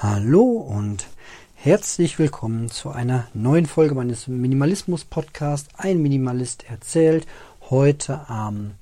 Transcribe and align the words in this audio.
Hallo 0.00 0.44
und 0.44 1.08
herzlich 1.56 2.20
willkommen 2.20 2.70
zu 2.70 2.90
einer 2.90 3.26
neuen 3.34 3.66
Folge 3.66 3.96
meines 3.96 4.28
Minimalismus-Podcasts. 4.28 5.70
Ein 5.76 6.00
Minimalist 6.00 6.70
erzählt. 6.70 7.26
Heute 7.68 8.28
am 8.28 8.74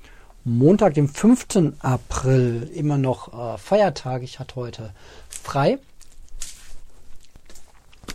Montag, 0.44 0.92
dem 0.92 1.08
5. 1.08 1.72
April, 1.78 2.70
immer 2.74 2.98
noch 2.98 3.32
äh, 3.32 3.56
Feiertag. 3.56 4.24
Ich 4.24 4.40
hatte 4.40 4.56
heute 4.56 4.92
frei. 5.30 5.78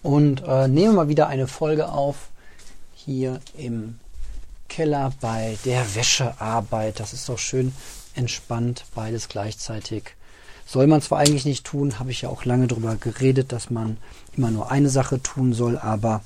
Und 0.04 0.44
äh, 0.46 0.68
nehme 0.68 0.94
mal 0.94 1.08
wieder 1.08 1.26
eine 1.26 1.48
Folge 1.48 1.90
auf 1.90 2.30
hier 2.94 3.40
im 3.58 4.00
Keller 4.70 5.12
bei 5.20 5.58
der 5.66 5.96
Wäschearbeit. 5.96 7.00
Das 7.00 7.14
ist 7.14 7.28
doch 7.28 7.40
schön 7.40 7.74
entspannt, 8.14 8.86
beides 8.94 9.28
gleichzeitig 9.28 10.14
soll 10.72 10.88
man 10.88 11.02
zwar 11.02 11.20
eigentlich 11.20 11.44
nicht 11.44 11.66
tun, 11.66 12.00
habe 12.00 12.12
ich 12.12 12.22
ja 12.22 12.30
auch 12.30 12.46
lange 12.46 12.66
darüber 12.68 12.96
geredet, 12.96 13.52
dass 13.52 13.70
man 13.70 13.98
immer 14.38 14.52
nur 14.52 14.72
eine 14.72 14.88
Sache 14.88 15.22
tun 15.22 15.52
soll, 15.52 15.78
aber 15.78 16.22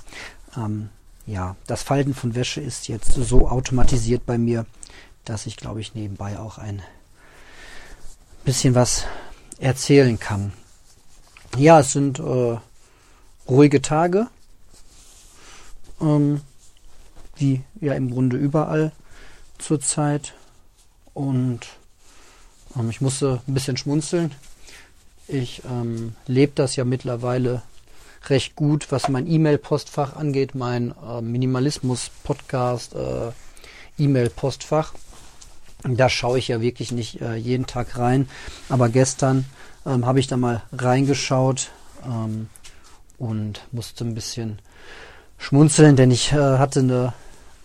ähm, 0.55 0.89
ja, 1.25 1.55
das 1.65 1.81
Falten 1.81 2.13
von 2.13 2.35
Wäsche 2.35 2.61
ist 2.61 2.87
jetzt 2.87 3.11
so 3.11 3.49
automatisiert 3.49 4.27
bei 4.27 4.37
mir, 4.37 4.67
dass 5.23 5.47
ich 5.47 5.57
glaube 5.57 5.81
ich 5.81 5.95
nebenbei 5.95 6.37
auch 6.37 6.59
ein 6.59 6.83
bisschen 8.43 8.75
was 8.75 9.05
erzählen 9.57 10.19
kann. 10.19 10.53
Ja, 11.57 11.79
es 11.79 11.93
sind 11.93 12.19
äh, 12.19 12.57
ruhige 13.49 13.81
Tage, 13.81 14.27
ähm, 15.99 16.41
wie 17.35 17.63
ja 17.81 17.93
im 17.95 18.11
Grunde 18.11 18.37
überall 18.37 18.91
zurzeit 19.57 20.35
und 21.15 21.61
ähm, 22.77 22.89
ich 22.89 23.01
musste 23.01 23.41
ein 23.47 23.53
bisschen 23.53 23.77
schmunzeln. 23.77 24.31
Ich 25.27 25.63
ähm, 25.65 26.15
lebe 26.27 26.51
das 26.55 26.75
ja 26.75 26.85
mittlerweile 26.85 27.63
recht 28.29 28.55
gut, 28.55 28.91
was 28.91 29.09
mein 29.09 29.27
E-Mail-Postfach 29.27 30.15
angeht, 30.15 30.55
mein 30.55 30.93
äh, 31.07 31.21
Minimalismus-Podcast 31.21 32.95
äh, 32.95 33.31
E-Mail-Postfach. 33.97 34.93
Da 35.83 36.09
schaue 36.09 36.39
ich 36.39 36.47
ja 36.47 36.61
wirklich 36.61 36.91
nicht 36.91 37.21
äh, 37.21 37.35
jeden 37.35 37.67
Tag 37.67 37.97
rein. 37.97 38.27
Aber 38.69 38.89
gestern 38.89 39.45
ähm, 39.85 40.05
habe 40.05 40.19
ich 40.19 40.27
da 40.27 40.37
mal 40.37 40.63
reingeschaut 40.71 41.69
ähm, 42.05 42.49
und 43.17 43.61
musste 43.71 44.03
ein 44.03 44.15
bisschen 44.15 44.59
schmunzeln, 45.37 45.95
denn 45.95 46.11
ich 46.11 46.31
äh, 46.31 46.57
hatte 46.57 46.79
eine 46.79 47.13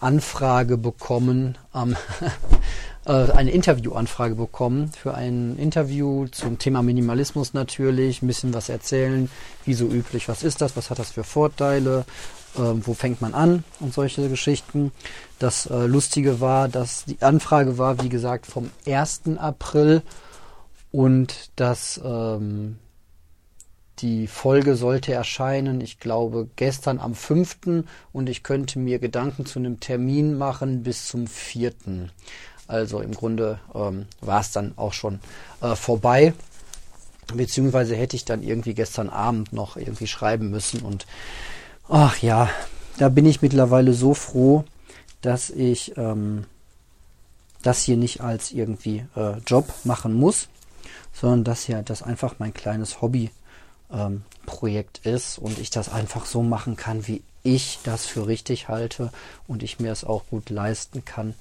Anfrage 0.00 0.77
bekommen 0.77 1.56
am 1.72 1.97
eine 3.08 3.50
Interviewanfrage 3.50 4.34
bekommen 4.34 4.92
für 4.92 5.14
ein 5.14 5.56
Interview 5.56 6.26
zum 6.28 6.58
Thema 6.58 6.82
Minimalismus 6.82 7.54
natürlich, 7.54 8.22
ein 8.22 8.26
bisschen 8.26 8.52
was 8.52 8.68
erzählen, 8.68 9.30
wie 9.64 9.74
so 9.74 9.86
üblich, 9.86 10.28
was 10.28 10.42
ist 10.42 10.60
das, 10.60 10.76
was 10.76 10.90
hat 10.90 10.98
das 10.98 11.10
für 11.10 11.24
Vorteile, 11.24 12.04
äh, 12.56 12.60
wo 12.60 12.94
fängt 12.94 13.20
man 13.20 13.34
an 13.34 13.64
und 13.80 13.94
solche 13.94 14.28
Geschichten. 14.28 14.92
Das 15.38 15.66
äh, 15.66 15.86
Lustige 15.86 16.40
war, 16.40 16.68
dass 16.68 17.04
die 17.06 17.22
Anfrage 17.22 17.78
war, 17.78 18.02
wie 18.02 18.10
gesagt, 18.10 18.46
vom 18.46 18.70
1. 18.86 19.22
April 19.38 20.02
und 20.92 21.50
dass 21.56 22.00
ähm, 22.04 22.78
die 24.00 24.26
Folge 24.26 24.76
sollte 24.76 25.12
erscheinen, 25.12 25.80
ich 25.80 26.00
glaube, 26.00 26.48
gestern 26.56 26.98
am 26.98 27.14
5. 27.14 27.84
und 28.12 28.28
ich 28.28 28.42
könnte 28.42 28.78
mir 28.78 28.98
Gedanken 28.98 29.46
zu 29.46 29.58
einem 29.58 29.78
Termin 29.78 30.38
machen 30.38 30.82
bis 30.82 31.06
zum 31.06 31.26
4. 31.26 31.72
Also 32.70 33.00
im 33.00 33.12
Grunde 33.14 33.58
ähm, 33.74 34.06
war 34.20 34.40
es 34.40 34.52
dann 34.52 34.74
auch 34.76 34.92
schon 34.92 35.18
äh, 35.60 35.74
vorbei. 35.74 36.34
Beziehungsweise 37.34 37.96
hätte 37.96 38.14
ich 38.14 38.24
dann 38.24 38.45
irgendwie 38.45 38.74
gestern 38.74 39.11
Abend 39.11 39.52
noch 39.52 39.77
irgendwie 39.77 40.06
schreiben 40.06 40.50
müssen. 40.50 40.83
Und 40.83 41.05
ach 41.89 42.18
ja, 42.18 42.48
da 42.98 43.08
bin 43.08 43.27
ich 43.27 43.42
mittlerweile 43.42 43.92
so 43.92 44.14
froh, 44.14 44.64
dass 45.20 45.50
ich 45.50 45.96
ähm, 45.96 46.45
das 47.62 47.83
hier 47.83 47.96
nicht 47.96 48.20
als 48.20 48.52
irgendwie 48.52 49.05
äh, 49.16 49.39
Job 49.46 49.68
machen 49.83 50.14
muss, 50.14 50.48
sondern 51.12 51.42
dass 51.42 51.66
ja 51.66 51.83
das 51.83 52.05
einfach 52.05 52.36
mein 52.39 52.55
kleines 52.55 53.02
Hobby 53.02 53.30
ähm, 53.92 54.22
Projekt 54.46 55.05
ist 55.05 55.39
und 55.39 55.58
ich 55.58 55.70
das 55.70 55.89
einfach 55.89 56.24
so 56.24 56.45
machen 56.45 56.77
kann, 56.77 57.08
wie 57.08 57.22
ich 57.42 57.80
das 57.83 58.06
für 58.06 58.28
richtig 58.28 58.68
halte 58.68 59.11
und 59.48 59.64
ich 59.64 59.80
mir 59.80 59.90
es 59.90 60.05
auch 60.05 60.24
gut 60.30 60.50
leisten 60.50 61.05
kann 61.05 61.34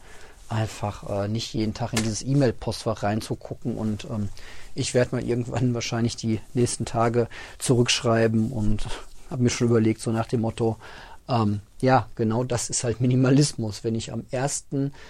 einfach 0.50 1.10
äh, 1.10 1.28
nicht 1.28 1.54
jeden 1.54 1.74
Tag 1.74 1.94
in 1.94 2.04
dieses 2.04 2.22
E-Mail-Postfach 2.24 3.04
reinzugucken 3.04 3.76
und 3.76 4.06
ähm, 4.06 4.30
ich 4.76 4.94
werde 4.94 5.16
mal 5.16 5.24
irgendwann 5.24 5.74
wahrscheinlich 5.74 6.16
die 6.16 6.40
nächsten 6.54 6.86
Tage 6.86 7.28
zurückschreiben 7.58 8.52
und 8.52 8.88
habe 9.30 9.44
mir 9.44 9.50
schon 9.50 9.68
überlegt, 9.68 10.02
so 10.02 10.12
nach 10.12 10.28
dem 10.28 10.42
Motto, 10.42 10.78
ähm, 11.28 11.62
ja, 11.82 12.08
genau 12.16 12.44
das 12.44 12.70
ist 12.70 12.84
halt 12.84 13.00
Minimalismus. 13.00 13.84
Wenn 13.84 13.96
ich 13.96 14.12
am 14.12 14.26
1. 14.32 14.66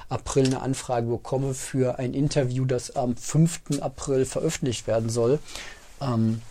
April 0.09 0.47
eine 0.47 0.61
Anfrage 0.61 1.07
bekomme 1.07 1.53
für 1.53 1.97
ein 1.97 2.13
Interview, 2.13 2.65
das 2.65 2.95
am 2.95 3.15
5. 3.15 3.79
April 3.81 4.25
veröffentlicht 4.25 4.85
werden 4.85 5.09
soll, 5.09 5.39
ähm, 6.01 6.41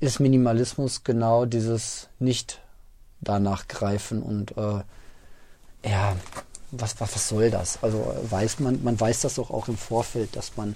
ist 0.00 0.20
Minimalismus 0.20 1.04
genau 1.04 1.44
dieses 1.44 2.08
nicht 2.18 2.60
danach 3.20 3.68
greifen 3.68 4.22
und 4.22 4.56
äh, 4.56 4.82
ja, 5.88 6.16
was, 6.78 7.00
was, 7.00 7.14
was 7.14 7.28
soll 7.28 7.50
das? 7.50 7.78
Also 7.82 8.14
weiß 8.30 8.60
man, 8.60 8.82
man 8.82 8.98
weiß 8.98 9.20
das 9.20 9.34
doch 9.34 9.50
auch 9.50 9.68
im 9.68 9.76
Vorfeld, 9.76 10.36
dass 10.36 10.56
man 10.56 10.74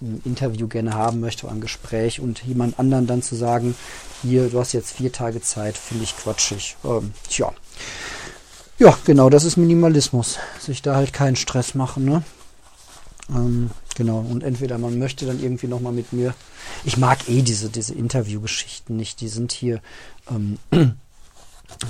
ein 0.00 0.22
Interview 0.24 0.68
gerne 0.68 0.94
haben 0.94 1.20
möchte, 1.20 1.48
ein 1.48 1.60
Gespräch 1.60 2.20
und 2.20 2.42
jemand 2.44 2.78
anderen 2.78 3.06
dann 3.06 3.22
zu 3.22 3.34
sagen, 3.34 3.74
hier, 4.22 4.48
du 4.48 4.60
hast 4.60 4.72
jetzt 4.72 4.92
vier 4.92 5.12
Tage 5.12 5.40
Zeit, 5.40 5.76
finde 5.76 6.04
ich 6.04 6.16
quatschig. 6.16 6.76
Ähm, 6.84 7.12
tja. 7.28 7.52
Ja, 8.78 8.96
genau, 9.04 9.28
das 9.28 9.44
ist 9.44 9.56
Minimalismus. 9.56 10.38
Sich 10.60 10.82
da 10.82 10.94
halt 10.94 11.12
keinen 11.12 11.34
Stress 11.34 11.74
machen, 11.74 12.04
ne? 12.04 12.22
Ähm, 13.28 13.70
genau, 13.96 14.18
und 14.20 14.44
entweder 14.44 14.78
man 14.78 14.98
möchte 14.98 15.26
dann 15.26 15.42
irgendwie 15.42 15.66
nochmal 15.66 15.92
mit 15.92 16.12
mir. 16.12 16.34
Ich 16.84 16.96
mag 16.96 17.28
eh 17.28 17.42
diese, 17.42 17.68
diese 17.68 17.94
Interviewgeschichten 17.94 18.96
nicht. 18.96 19.20
Die 19.20 19.28
sind 19.28 19.50
hier 19.50 19.80
ähm, 20.30 20.58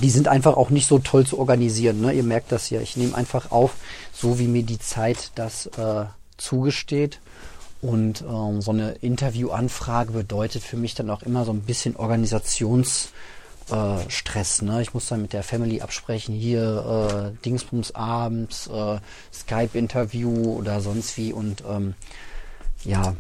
die 0.02 0.10
sind 0.10 0.28
einfach 0.28 0.56
auch 0.56 0.70
nicht 0.70 0.86
so 0.86 0.98
toll 0.98 1.26
zu 1.26 1.38
organisieren. 1.38 2.00
Ne? 2.00 2.12
Ihr 2.12 2.22
merkt 2.22 2.52
das 2.52 2.70
ja. 2.70 2.80
Ich 2.80 2.96
nehme 2.96 3.14
einfach 3.14 3.50
auf, 3.50 3.74
so 4.12 4.38
wie 4.38 4.48
mir 4.48 4.62
die 4.62 4.78
Zeit 4.78 5.30
das 5.34 5.66
äh, 5.66 6.04
zugesteht. 6.36 7.20
Und 7.80 8.22
ähm, 8.22 8.60
so 8.60 8.72
eine 8.72 8.92
Interviewanfrage 8.92 10.12
bedeutet 10.12 10.64
für 10.64 10.76
mich 10.76 10.94
dann 10.94 11.10
auch 11.10 11.22
immer 11.22 11.44
so 11.44 11.52
ein 11.52 11.60
bisschen 11.60 11.94
Organisationsstress. 11.94 13.12
Äh, 13.70 14.64
ne? 14.64 14.82
Ich 14.82 14.94
muss 14.94 15.06
dann 15.06 15.22
mit 15.22 15.32
der 15.32 15.44
Family 15.44 15.80
absprechen, 15.80 16.34
hier 16.34 17.32
äh, 17.38 17.44
Dingsbums 17.44 17.94
abends, 17.94 18.66
äh, 18.66 18.98
Skype-Interview 19.32 20.54
oder 20.56 20.80
sonst 20.80 21.16
wie. 21.16 21.32
Und 21.32 21.62
ähm, 21.68 21.94
ja, 22.84 23.14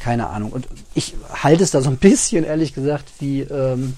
keine 0.00 0.28
Ahnung. 0.28 0.52
Und 0.52 0.68
ich 0.94 1.14
halte 1.32 1.64
es 1.64 1.70
da 1.70 1.80
so 1.80 1.90
ein 1.90 1.98
bisschen, 1.98 2.44
ehrlich 2.44 2.74
gesagt, 2.74 3.10
wie... 3.18 3.42
Ähm, 3.42 3.94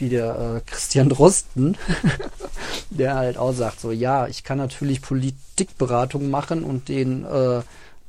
wie 0.00 0.08
der 0.08 0.56
äh, 0.56 0.60
Christian 0.64 1.10
Drosten, 1.10 1.76
der 2.90 3.16
halt 3.16 3.36
auch 3.36 3.52
sagt, 3.52 3.80
so 3.80 3.90
ja, 3.90 4.26
ich 4.28 4.44
kann 4.44 4.56
natürlich 4.56 5.02
Politikberatung 5.02 6.30
machen 6.30 6.64
und 6.64 6.88
denen 6.88 7.26
äh, 7.26 7.60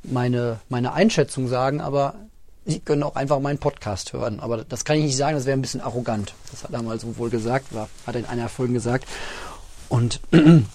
meine, 0.04 0.60
meine 0.70 0.94
Einschätzung 0.94 1.48
sagen, 1.48 1.82
aber 1.82 2.16
sie 2.66 2.80
können 2.80 3.04
auch 3.04 3.16
einfach 3.16 3.40
meinen 3.40 3.60
Podcast 3.60 4.14
hören. 4.14 4.40
Aber 4.40 4.64
das 4.64 4.86
kann 4.86 4.98
ich 4.98 5.04
nicht 5.04 5.18
sagen, 5.18 5.36
das 5.36 5.46
wäre 5.46 5.58
ein 5.58 5.62
bisschen 5.62 5.82
arrogant. 5.82 6.34
Das 6.52 6.64
hat 6.64 6.72
er 6.72 6.82
mal 6.82 7.00
so 7.00 7.18
wohl 7.18 7.30
gesagt, 7.30 7.74
war, 7.74 7.90
hat 8.06 8.16
er 8.16 8.22
in 8.22 8.28
einer 8.28 8.50
Folge 8.50 8.74
gesagt. 8.74 9.06
Und 9.90 10.22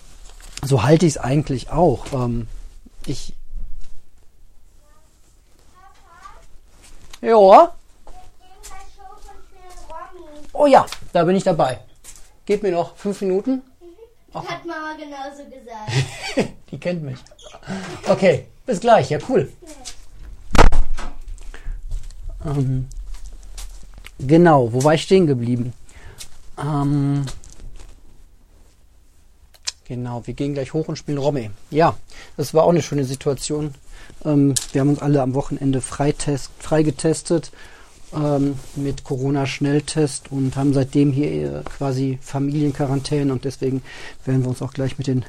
so 0.65 0.83
halte 0.83 1.06
ich 1.06 1.15
es 1.15 1.19
eigentlich 1.19 1.71
auch. 1.71 2.12
Ähm, 2.12 2.47
ich. 3.07 3.34
Ja. 7.21 7.72
Oh 10.53 10.66
ja, 10.66 10.86
da 11.13 11.24
bin 11.24 11.36
ich 11.36 11.45
dabei. 11.45 11.80
Gib 12.47 12.63
mir 12.63 12.72
noch 12.72 12.97
fünf 12.97 13.21
Minuten. 13.21 13.63
Das 14.33 14.47
hat 14.48 14.65
Mama 14.65 14.95
genauso 14.98 15.45
gesagt. 15.45 16.53
Die 16.71 16.78
kennt 16.78 17.03
mich. 17.03 17.18
Okay, 18.07 18.47
bis 18.65 18.80
gleich. 18.80 19.10
Ja, 19.10 19.18
cool. 19.28 19.53
Ähm, 22.45 22.89
genau, 24.19 24.72
wo 24.72 24.84
war 24.84 24.95
ich 24.95 25.03
stehen 25.03 25.27
geblieben? 25.27 25.72
Ähm, 26.59 27.27
genau, 29.84 30.27
wir 30.27 30.34
gehen 30.34 30.54
gleich 30.54 30.72
hoch 30.72 30.89
und 30.89 30.97
spielen 30.97 31.19
Romme. 31.19 31.51
Ja, 31.71 31.97
das 32.36 32.54
war 32.54 32.65
auch 32.65 32.71
eine 32.71 32.83
schöne 32.83 33.04
Situation. 33.04 33.74
Ähm, 34.24 34.54
wir 34.72 34.80
haben 34.80 34.91
uns 34.91 35.03
alle 35.03 35.22
am 35.22 35.34
Wochenende 35.34 35.80
freitest, 35.80 36.51
freigetestet 36.59 37.53
ähm, 38.15 38.57
mit 38.74 39.04
Corona-Schnelltest 39.04 40.30
und 40.30 40.57
haben 40.57 40.72
seitdem 40.72 41.13
hier 41.13 41.59
äh, 41.59 41.63
quasi 41.65 42.18
Familienquarantäne 42.22 43.33
und 43.33 43.45
deswegen 43.45 43.83
werden 44.24 44.42
wir 44.42 44.48
uns 44.48 44.63
auch 44.63 44.72
gleich 44.72 44.98
mit 44.98 45.07
den 45.07 45.24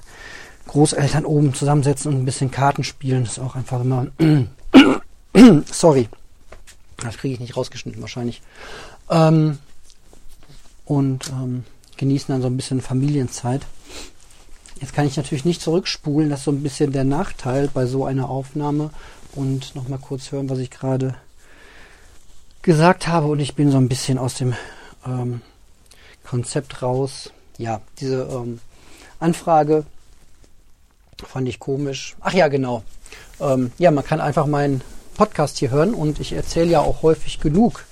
Großeltern 0.67 1.25
oben 1.25 1.53
zusammensetzen 1.53 2.13
und 2.13 2.21
ein 2.21 2.25
bisschen 2.25 2.51
Karten 2.51 2.83
spielen. 2.83 3.23
Das 3.23 3.33
ist 3.33 3.39
auch 3.39 3.55
einfach 3.55 3.81
immer. 3.81 4.07
Sorry. 5.71 6.09
Das 6.97 7.17
kriege 7.17 7.35
ich 7.35 7.39
nicht 7.39 7.55
rausgeschnitten 7.55 8.01
wahrscheinlich. 8.01 8.41
Ähm, 9.09 9.59
und 10.85 11.29
ähm, 11.29 11.63
genießen 11.97 12.33
dann 12.33 12.41
so 12.41 12.47
ein 12.47 12.57
bisschen 12.57 12.81
Familienzeit. 12.81 13.61
Jetzt 14.79 14.93
kann 14.93 15.07
ich 15.07 15.17
natürlich 15.17 15.45
nicht 15.45 15.61
zurückspulen, 15.61 16.29
das 16.29 16.39
ist 16.39 16.45
so 16.45 16.51
ein 16.51 16.61
bisschen 16.61 16.91
der 16.91 17.03
Nachteil 17.03 17.69
bei 17.73 17.85
so 17.85 18.05
einer 18.05 18.29
Aufnahme 18.29 18.91
und 19.33 19.75
nochmal 19.75 19.99
kurz 19.99 20.31
hören, 20.31 20.49
was 20.49 20.59
ich 20.59 20.69
gerade 20.69 21.15
gesagt 22.61 23.07
habe 23.07 23.27
und 23.27 23.39
ich 23.39 23.55
bin 23.55 23.71
so 23.71 23.77
ein 23.77 23.89
bisschen 23.89 24.17
aus 24.17 24.35
dem 24.35 24.53
ähm, 25.05 25.41
Konzept 26.23 26.81
raus. 26.81 27.31
Ja, 27.57 27.81
diese 27.99 28.23
ähm, 28.31 28.59
Anfrage 29.19 29.85
fand 31.25 31.47
ich 31.47 31.59
komisch. 31.59 32.15
Ach 32.19 32.33
ja, 32.33 32.47
genau. 32.47 32.83
Ähm, 33.39 33.71
ja, 33.79 33.89
man 33.89 34.03
kann 34.03 34.21
einfach 34.21 34.45
meinen 34.45 34.81
Podcast 35.15 35.57
hier 35.57 35.71
hören 35.71 35.95
und 35.95 36.19
ich 36.19 36.33
erzähle 36.33 36.69
ja 36.69 36.81
auch 36.81 37.01
häufig 37.01 37.39
genug, 37.39 37.85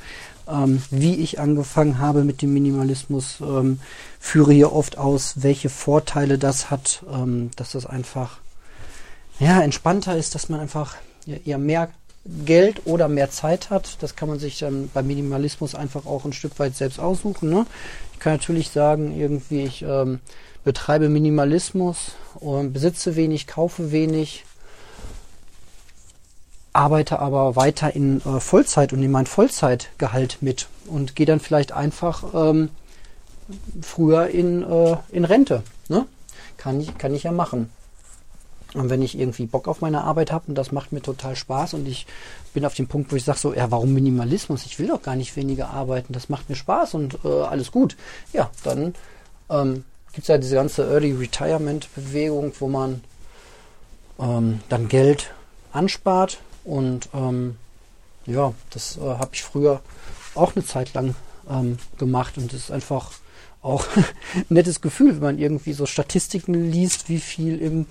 ähm, 0.47 0.81
wie 0.91 1.15
ich 1.15 1.39
angefangen 1.39 1.99
habe 1.99 2.23
mit 2.23 2.41
dem 2.41 2.53
Minimalismus, 2.53 3.37
ähm, 3.41 3.79
führe 4.19 4.53
hier 4.53 4.73
oft 4.73 4.97
aus, 4.97 5.35
welche 5.43 5.69
Vorteile 5.69 6.37
das 6.37 6.69
hat, 6.69 7.03
ähm, 7.11 7.51
dass 7.55 7.71
das 7.71 7.85
einfach 7.85 8.39
ja, 9.39 9.61
entspannter 9.61 10.17
ist, 10.17 10.35
dass 10.35 10.49
man 10.49 10.59
einfach 10.59 10.95
ja, 11.25 11.57
mehr 11.57 11.89
Geld 12.45 12.81
oder 12.85 13.07
mehr 13.07 13.29
Zeit 13.29 13.69
hat. 13.69 13.97
Das 14.01 14.15
kann 14.15 14.29
man 14.29 14.39
sich 14.39 14.59
dann 14.59 14.89
beim 14.93 15.07
Minimalismus 15.07 15.75
einfach 15.75 16.05
auch 16.05 16.25
ein 16.25 16.33
Stück 16.33 16.57
weit 16.59 16.75
selbst 16.75 16.99
aussuchen. 16.99 17.49
Ne? 17.49 17.65
Ich 18.13 18.19
kann 18.19 18.33
natürlich 18.33 18.69
sagen, 18.71 19.17
irgendwie, 19.19 19.63
ich 19.63 19.81
ähm, 19.81 20.19
betreibe 20.63 21.09
Minimalismus, 21.09 22.13
und 22.35 22.73
besitze 22.73 23.15
wenig, 23.15 23.47
kaufe 23.47 23.91
wenig, 23.91 24.43
arbeite 26.75 27.19
aber 27.19 27.55
weiter 27.55 27.95
in 27.95 28.21
äh, 28.25 28.39
Vollzeit 28.39 28.93
und 28.93 28.99
nehme 28.99 29.13
mein 29.13 29.25
Vollzeitgehalt 29.25 30.37
mit 30.41 30.67
und 30.87 31.15
gehe 31.15 31.25
dann 31.25 31.39
vielleicht 31.39 31.71
einfach 31.71 32.23
ähm, 32.33 32.69
früher 33.81 34.27
in, 34.27 34.63
äh, 34.63 34.97
in 35.11 35.25
Rente. 35.25 35.63
Ne? 35.87 36.05
Kann, 36.57 36.81
ich, 36.81 36.97
kann 36.97 37.13
ich 37.13 37.23
ja 37.23 37.31
machen. 37.31 37.69
Und 38.73 38.89
wenn 38.89 39.01
ich 39.01 39.17
irgendwie 39.17 39.45
Bock 39.45 39.69
auf 39.69 39.79
meine 39.79 40.03
Arbeit 40.03 40.33
habe 40.33 40.45
und 40.47 40.55
das 40.55 40.73
macht 40.73 40.91
mir 40.91 41.01
total 41.01 41.37
Spaß 41.37 41.75
und 41.75 41.87
ich 41.87 42.05
bin 42.53 42.65
auf 42.65 42.73
dem 42.73 42.87
Punkt, 42.87 43.09
wo 43.11 43.15
ich 43.15 43.23
sage 43.23 43.39
so, 43.39 43.53
ja, 43.53 43.71
warum 43.71 43.93
Minimalismus? 43.93 44.65
Ich 44.65 44.77
will 44.79 44.87
doch 44.87 45.01
gar 45.01 45.15
nicht 45.15 45.37
weniger 45.37 45.69
arbeiten, 45.69 46.11
das 46.11 46.27
macht 46.27 46.49
mir 46.49 46.57
Spaß 46.57 46.93
und 46.95 47.19
äh, 47.23 47.43
alles 47.43 47.71
gut. 47.71 47.95
Ja, 48.33 48.49
dann 48.63 48.93
ähm, 49.49 49.85
gibt 50.11 50.23
es 50.23 50.27
ja 50.27 50.37
diese 50.37 50.55
ganze 50.55 50.83
Early 50.89 51.13
Retirement 51.13 51.87
Bewegung, 51.95 52.51
wo 52.59 52.67
man 52.67 53.01
ähm, 54.19 54.59
dann 54.67 54.89
Geld 54.89 55.31
anspart 55.71 56.39
und 56.65 57.09
ähm, 57.13 57.55
ja, 58.25 58.53
das 58.71 58.97
äh, 58.97 59.01
habe 59.01 59.31
ich 59.33 59.43
früher 59.43 59.81
auch 60.33 60.55
eine 60.55 60.65
Zeit 60.65 60.93
lang 60.93 61.15
ähm, 61.49 61.77
gemacht 61.97 62.37
und 62.37 62.51
es 62.53 62.65
ist 62.65 62.71
einfach 62.71 63.11
auch 63.61 63.85
ein 64.35 64.45
nettes 64.49 64.81
Gefühl, 64.81 65.15
wenn 65.15 65.21
man 65.21 65.39
irgendwie 65.39 65.73
so 65.73 65.85
Statistiken 65.85 66.71
liest, 66.71 67.07
wie 67.07 67.19
viel 67.19 67.61
im 67.61 67.85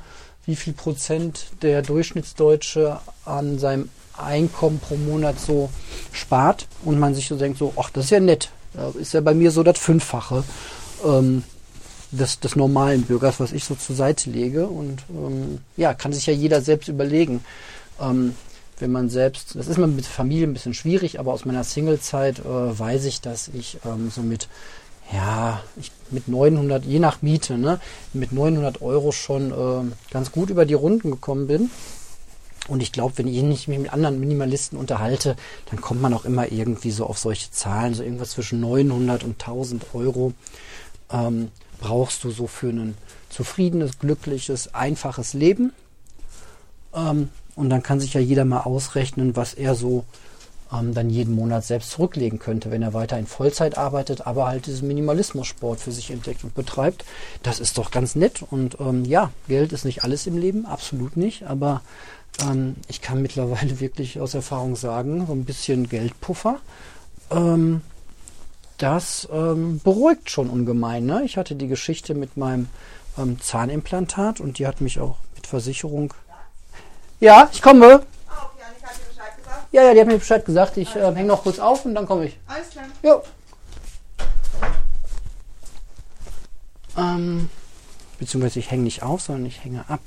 wie 0.46 0.56
viel 0.56 0.72
Prozent 0.72 1.46
der 1.62 1.82
Durchschnittsdeutsche 1.82 3.00
an 3.24 3.58
seinem 3.58 3.88
Einkommen 4.16 4.78
pro 4.78 4.96
Monat 4.96 5.40
so 5.40 5.70
spart 6.12 6.68
und 6.84 6.98
man 6.98 7.14
sich 7.14 7.28
so 7.28 7.36
denkt, 7.36 7.58
so, 7.58 7.72
ach, 7.76 7.90
das 7.90 8.06
ist 8.06 8.10
ja 8.10 8.20
nett. 8.20 8.50
Ist 8.98 9.14
ja 9.14 9.20
bei 9.20 9.34
mir 9.34 9.50
so 9.50 9.62
das 9.62 9.78
Fünffache 9.78 10.44
ähm, 11.04 11.44
des, 12.10 12.40
des 12.40 12.56
normalen 12.56 13.02
Bürgers, 13.02 13.40
was 13.40 13.52
ich 13.52 13.64
so 13.64 13.74
zur 13.74 13.96
Seite 13.96 14.30
lege. 14.30 14.66
Und 14.66 15.02
ähm, 15.10 15.60
ja, 15.76 15.94
kann 15.94 16.12
sich 16.12 16.26
ja 16.26 16.32
jeder 16.32 16.60
selbst 16.60 16.88
überlegen. 16.88 17.44
Ähm, 18.00 18.34
wenn 18.78 18.92
man 18.92 19.08
selbst, 19.08 19.54
das 19.54 19.68
ist 19.68 19.78
mit 19.78 20.06
Familie 20.06 20.46
ein 20.46 20.52
bisschen 20.52 20.74
schwierig, 20.74 21.20
aber 21.20 21.32
aus 21.32 21.44
meiner 21.44 21.64
Singlezeit 21.64 22.40
äh, 22.40 22.44
weiß 22.44 23.04
ich, 23.04 23.20
dass 23.20 23.48
ich 23.48 23.78
ähm, 23.84 24.10
so 24.10 24.22
mit 24.22 24.48
ja, 25.12 25.60
ich, 25.76 25.92
mit 26.10 26.28
900, 26.28 26.84
je 26.84 26.98
nach 26.98 27.22
Miete, 27.22 27.58
ne, 27.58 27.78
mit 28.12 28.32
900 28.32 28.80
Euro 28.80 29.12
schon 29.12 29.50
äh, 29.50 29.92
ganz 30.10 30.32
gut 30.32 30.50
über 30.50 30.64
die 30.64 30.74
Runden 30.74 31.10
gekommen 31.10 31.46
bin. 31.46 31.70
Und 32.66 32.82
ich 32.82 32.92
glaube, 32.92 33.18
wenn 33.18 33.28
ich 33.28 33.68
mich 33.68 33.78
mit 33.78 33.92
anderen 33.92 34.18
Minimalisten 34.18 34.78
unterhalte, 34.78 35.36
dann 35.70 35.82
kommt 35.82 36.00
man 36.00 36.14
auch 36.14 36.24
immer 36.24 36.50
irgendwie 36.50 36.90
so 36.90 37.04
auf 37.04 37.18
solche 37.18 37.50
Zahlen, 37.50 37.92
so 37.92 38.02
irgendwas 38.02 38.30
zwischen 38.30 38.60
900 38.60 39.22
und 39.22 39.32
1000 39.32 39.84
Euro 39.92 40.32
ähm, 41.10 41.50
brauchst 41.78 42.24
du 42.24 42.30
so 42.30 42.46
für 42.46 42.68
ein 42.68 42.96
zufriedenes, 43.28 43.98
glückliches, 43.98 44.74
einfaches 44.74 45.34
Leben. 45.34 45.74
Ähm, 46.94 47.28
und 47.56 47.70
dann 47.70 47.82
kann 47.82 48.00
sich 48.00 48.14
ja 48.14 48.20
jeder 48.20 48.44
mal 48.44 48.62
ausrechnen, 48.62 49.36
was 49.36 49.54
er 49.54 49.74
so 49.74 50.04
ähm, 50.72 50.94
dann 50.94 51.10
jeden 51.10 51.34
Monat 51.34 51.64
selbst 51.64 51.90
zurücklegen 51.90 52.38
könnte, 52.38 52.70
wenn 52.70 52.82
er 52.82 52.94
weiter 52.94 53.18
in 53.18 53.26
Vollzeit 53.26 53.78
arbeitet, 53.78 54.26
aber 54.26 54.46
halt 54.46 54.66
diesen 54.66 54.88
Minimalismus-Sport 54.88 55.80
für 55.80 55.92
sich 55.92 56.10
entdeckt 56.10 56.44
und 56.44 56.54
betreibt. 56.54 57.04
Das 57.42 57.60
ist 57.60 57.78
doch 57.78 57.90
ganz 57.90 58.14
nett. 58.16 58.42
Und 58.42 58.78
ähm, 58.80 59.04
ja, 59.04 59.30
Geld 59.48 59.72
ist 59.72 59.84
nicht 59.84 60.04
alles 60.04 60.26
im 60.26 60.38
Leben, 60.38 60.66
absolut 60.66 61.16
nicht. 61.16 61.44
Aber 61.44 61.82
ähm, 62.42 62.76
ich 62.88 63.00
kann 63.00 63.22
mittlerweile 63.22 63.80
wirklich 63.80 64.20
aus 64.20 64.34
Erfahrung 64.34 64.76
sagen, 64.76 65.26
so 65.26 65.32
ein 65.32 65.44
bisschen 65.44 65.88
Geldpuffer. 65.88 66.58
Ähm, 67.30 67.82
das 68.78 69.28
ähm, 69.32 69.80
beruhigt 69.82 70.30
schon 70.30 70.50
ungemein. 70.50 71.06
Ne? 71.06 71.22
Ich 71.24 71.36
hatte 71.36 71.54
die 71.54 71.68
Geschichte 71.68 72.14
mit 72.14 72.36
meinem 72.36 72.68
ähm, 73.16 73.40
Zahnimplantat 73.40 74.40
und 74.40 74.58
die 74.58 74.66
hat 74.66 74.80
mich 74.80 74.98
auch 74.98 75.18
mit 75.36 75.46
Versicherung. 75.46 76.12
Ja, 77.24 77.48
ich 77.50 77.62
komme. 77.62 78.04
Ja, 79.72 79.82
ja, 79.82 79.94
die 79.94 80.00
hat 80.00 80.06
mir 80.08 80.18
Bescheid 80.18 80.44
gesagt. 80.44 80.76
Ich 80.76 80.94
äh, 80.94 81.14
hänge 81.14 81.28
noch 81.28 81.42
kurz 81.42 81.58
auf 81.58 81.86
und 81.86 81.94
dann 81.94 82.04
komme 82.04 82.26
ich. 82.26 82.38
Alles 82.46 82.68
klar. 82.68 82.84
Jo. 83.02 83.22
Ähm, 86.98 87.48
beziehungsweise 88.18 88.58
ich 88.58 88.70
hänge 88.70 88.82
nicht 88.82 89.02
auf, 89.02 89.22
sondern 89.22 89.46
ich 89.46 89.64
hänge 89.64 89.86
ab. 89.88 90.02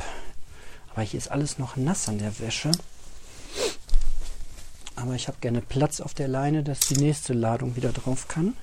Aber 0.93 1.01
hier 1.01 1.17
ist 1.17 1.31
alles 1.31 1.57
noch 1.57 1.75
nass 1.75 2.07
an 2.07 2.19
der 2.19 2.37
Wäsche. 2.39 2.69
Aber 4.95 5.15
ich 5.15 5.27
habe 5.27 5.39
gerne 5.41 5.61
Platz 5.61 6.01
auf 6.01 6.13
der 6.13 6.27
Leine, 6.27 6.61
dass 6.61 6.81
die 6.81 6.97
nächste 6.97 7.33
Ladung 7.33 7.75
wieder 7.75 7.93
drauf 7.93 8.27
kann. 8.27 8.55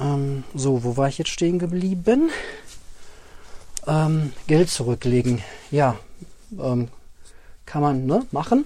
Ähm, 0.00 0.44
so, 0.54 0.84
wo 0.84 0.96
war 0.96 1.08
ich 1.08 1.18
jetzt 1.18 1.32
stehen 1.32 1.58
geblieben? 1.58 2.30
Ähm, 3.86 4.32
Geld 4.46 4.70
zurücklegen. 4.70 5.42
Ja, 5.70 5.96
ähm, 6.58 6.88
kann 7.66 7.82
man 7.82 8.06
ne, 8.06 8.24
machen 8.30 8.64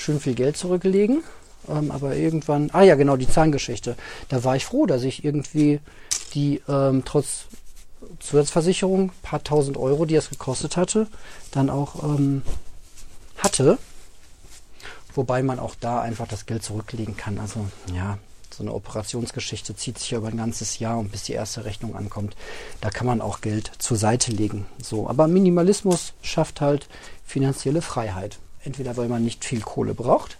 schön 0.00 0.20
viel 0.20 0.34
Geld 0.34 0.56
zurücklegen. 0.56 1.22
Ähm, 1.68 1.90
aber 1.90 2.16
irgendwann, 2.16 2.70
ah 2.72 2.82
ja, 2.82 2.94
genau, 2.94 3.16
die 3.16 3.28
Zahngeschichte. 3.28 3.96
Da 4.28 4.42
war 4.44 4.56
ich 4.56 4.64
froh, 4.64 4.86
dass 4.86 5.02
ich 5.02 5.24
irgendwie 5.24 5.80
die 6.34 6.62
ähm, 6.68 7.02
trotz 7.04 7.44
Zusatzversicherung, 8.18 9.12
paar 9.22 9.44
tausend 9.44 9.76
Euro, 9.76 10.06
die 10.06 10.14
es 10.14 10.30
gekostet 10.30 10.76
hatte, 10.76 11.06
dann 11.50 11.68
auch 11.68 12.02
ähm, 12.02 12.42
hatte. 13.36 13.78
Wobei 15.14 15.42
man 15.42 15.58
auch 15.58 15.74
da 15.78 16.00
einfach 16.00 16.26
das 16.26 16.46
Geld 16.46 16.62
zurücklegen 16.62 17.16
kann. 17.16 17.38
Also 17.38 17.66
ja, 17.94 18.18
so 18.54 18.62
eine 18.62 18.72
Operationsgeschichte 18.72 19.74
zieht 19.76 19.98
sich 19.98 20.10
ja 20.10 20.18
über 20.18 20.28
ein 20.28 20.36
ganzes 20.36 20.78
Jahr 20.78 20.98
und 20.98 21.12
bis 21.12 21.24
die 21.24 21.32
erste 21.32 21.64
Rechnung 21.64 21.96
ankommt, 21.96 22.36
da 22.80 22.90
kann 22.90 23.06
man 23.06 23.20
auch 23.20 23.40
Geld 23.40 23.72
zur 23.78 23.96
Seite 23.96 24.30
legen. 24.32 24.66
So, 24.82 25.08
aber 25.08 25.28
Minimalismus 25.28 26.14
schafft 26.22 26.60
halt 26.60 26.88
finanzielle 27.24 27.82
Freiheit. 27.82 28.38
Entweder 28.62 28.96
weil 28.96 29.08
man 29.08 29.24
nicht 29.24 29.44
viel 29.44 29.60
Kohle 29.60 29.94
braucht 29.94 30.36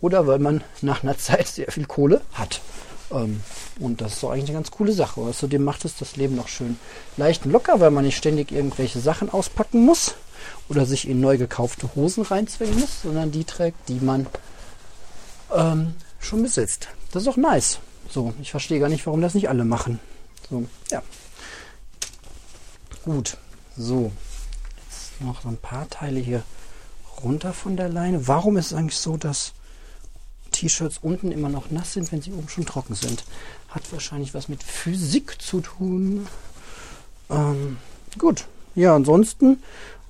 oder 0.00 0.26
weil 0.26 0.38
man 0.38 0.64
nach 0.82 1.02
einer 1.02 1.18
Zeit 1.18 1.46
sehr 1.46 1.70
viel 1.70 1.86
Kohle 1.86 2.20
hat. 2.32 2.60
Ähm, 3.12 3.40
und 3.78 4.00
das 4.00 4.14
ist 4.14 4.22
doch 4.22 4.30
eigentlich 4.30 4.50
eine 4.50 4.58
ganz 4.58 4.70
coole 4.70 4.92
Sache. 4.92 5.20
Außerdem 5.20 5.62
macht 5.62 5.84
es 5.84 5.96
das 5.96 6.16
Leben 6.16 6.34
noch 6.34 6.48
schön 6.48 6.78
leicht 7.16 7.44
und 7.46 7.52
locker, 7.52 7.80
weil 7.80 7.90
man 7.90 8.04
nicht 8.04 8.16
ständig 8.16 8.52
irgendwelche 8.52 9.00
Sachen 9.00 9.30
auspacken 9.30 9.84
muss 9.84 10.14
oder 10.68 10.86
sich 10.86 11.08
in 11.08 11.20
neu 11.20 11.38
gekaufte 11.38 11.88
Hosen 11.94 12.24
reinzwingen 12.24 12.80
muss, 12.80 13.02
sondern 13.02 13.30
die 13.30 13.44
trägt, 13.44 13.88
die 13.88 14.00
man 14.00 14.26
ähm, 15.54 15.94
schon 16.20 16.42
besitzt. 16.42 16.88
Das 17.12 17.22
ist 17.22 17.28
auch 17.28 17.36
nice. 17.36 17.78
So, 18.10 18.34
ich 18.40 18.50
verstehe 18.50 18.80
gar 18.80 18.88
nicht, 18.88 19.06
warum 19.06 19.20
das 19.20 19.34
nicht 19.34 19.48
alle 19.48 19.64
machen. 19.64 20.00
So, 20.48 20.66
ja. 20.90 21.02
Gut. 23.04 23.36
So. 23.76 24.12
Jetzt 24.86 25.20
noch 25.20 25.42
so 25.42 25.48
ein 25.48 25.56
paar 25.56 25.88
Teile 25.88 26.20
hier 26.20 26.42
runter 27.22 27.52
von 27.52 27.76
der 27.76 27.88
Leine. 27.88 28.28
Warum 28.28 28.56
ist 28.56 28.66
es 28.66 28.74
eigentlich 28.74 28.98
so, 28.98 29.16
dass 29.16 29.52
T-Shirts 30.52 30.98
unten 31.02 31.32
immer 31.32 31.48
noch 31.48 31.70
nass 31.70 31.92
sind, 31.92 32.12
wenn 32.12 32.22
sie 32.22 32.32
oben 32.32 32.48
schon 32.48 32.66
trocken 32.66 32.94
sind? 32.94 33.24
Hat 33.68 33.82
wahrscheinlich 33.92 34.34
was 34.34 34.48
mit 34.48 34.62
Physik 34.62 35.40
zu 35.40 35.60
tun. 35.60 36.26
Ähm, 37.30 37.78
gut. 38.18 38.46
Ja, 38.76 38.94
ansonsten, 38.94 39.62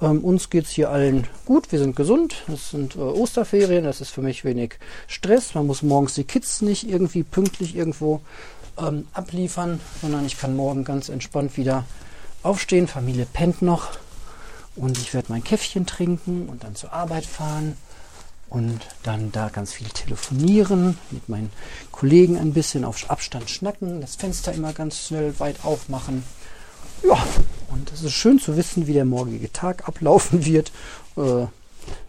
ähm, 0.02 0.24
uns 0.24 0.50
geht 0.50 0.64
es 0.64 0.70
hier 0.70 0.90
allen 0.90 1.28
gut. 1.44 1.70
Wir 1.70 1.78
sind 1.78 1.94
gesund. 1.94 2.42
Es 2.52 2.70
sind 2.70 2.96
äh, 2.96 2.98
Osterferien. 2.98 3.84
Das 3.84 4.00
ist 4.00 4.10
für 4.10 4.22
mich 4.22 4.44
wenig 4.44 4.80
Stress. 5.06 5.54
Man 5.54 5.68
muss 5.68 5.82
morgens 5.82 6.14
die 6.14 6.24
Kids 6.24 6.62
nicht 6.62 6.88
irgendwie 6.88 7.22
pünktlich 7.22 7.76
irgendwo 7.76 8.22
ähm, 8.76 9.06
abliefern, 9.12 9.80
sondern 10.02 10.26
ich 10.26 10.36
kann 10.36 10.56
morgen 10.56 10.82
ganz 10.82 11.08
entspannt 11.08 11.56
wieder 11.56 11.84
aufstehen. 12.42 12.88
Familie 12.88 13.26
pennt 13.32 13.62
noch. 13.62 13.90
Und 14.74 14.98
ich 14.98 15.14
werde 15.14 15.30
mein 15.30 15.44
Käffchen 15.44 15.86
trinken 15.86 16.48
und 16.48 16.64
dann 16.64 16.74
zur 16.74 16.92
Arbeit 16.92 17.24
fahren. 17.24 17.76
und 18.48 18.80
dann 19.02 19.30
da 19.32 19.48
ganz 19.48 19.72
viel 19.72 19.88
telefonieren, 19.88 20.98
mit 21.10 21.28
meinen 21.28 21.50
Kollegen 21.92 22.36
ein 22.36 22.52
bisschen 22.52 22.84
auf 22.84 23.10
Abstand 23.10 23.50
schnacken, 23.50 24.00
das 24.00 24.16
Fenster 24.16 24.52
immer 24.52 24.72
ganz 24.72 25.06
schnell 25.06 25.38
weit 25.40 25.64
aufmachen. 25.64 26.22
Ja, 27.02 27.18
es 27.96 28.04
ist 28.04 28.12
schön 28.12 28.38
zu 28.38 28.56
wissen, 28.56 28.86
wie 28.86 28.92
der 28.92 29.04
morgige 29.04 29.52
Tag 29.52 29.88
ablaufen 29.88 30.44
wird. 30.44 30.70
Äh, 31.16 31.46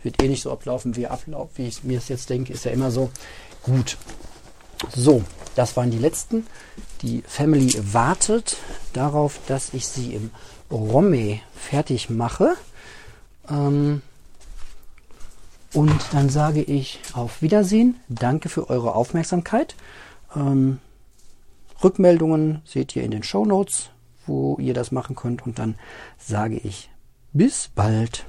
wird 0.03 0.21
eh 0.23 0.27
nicht 0.27 0.41
so 0.41 0.51
ablaufen, 0.51 0.95
wie, 0.95 1.07
ablauf, 1.07 1.49
wie 1.55 1.67
ich 1.67 1.83
mir 1.83 1.99
es 1.99 2.09
jetzt 2.09 2.29
denke, 2.29 2.53
ist 2.53 2.65
ja 2.65 2.71
immer 2.71 2.91
so. 2.91 3.09
Gut. 3.63 3.97
So, 4.95 5.23
das 5.55 5.75
waren 5.77 5.91
die 5.91 5.97
letzten. 5.97 6.45
Die 7.01 7.23
Family 7.27 7.73
wartet 7.93 8.57
darauf, 8.93 9.39
dass 9.47 9.73
ich 9.73 9.87
sie 9.87 10.13
im 10.13 10.31
Romme 10.71 11.39
fertig 11.55 12.09
mache. 12.09 12.55
Ähm, 13.49 14.01
und 15.73 16.01
dann 16.11 16.29
sage 16.29 16.61
ich 16.61 16.99
auf 17.13 17.41
Wiedersehen. 17.41 17.99
Danke 18.09 18.49
für 18.49 18.69
eure 18.69 18.95
Aufmerksamkeit. 18.95 19.75
Ähm, 20.35 20.79
Rückmeldungen 21.83 22.61
seht 22.65 22.95
ihr 22.95 23.03
in 23.03 23.11
den 23.11 23.23
Show 23.23 23.45
Notes, 23.45 23.89
wo 24.27 24.57
ihr 24.59 24.73
das 24.73 24.91
machen 24.91 25.15
könnt. 25.15 25.45
Und 25.45 25.59
dann 25.59 25.75
sage 26.17 26.57
ich 26.57 26.89
bis 27.33 27.69
bald. 27.73 28.25